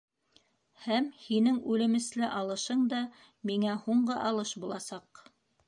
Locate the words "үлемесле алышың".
1.73-2.83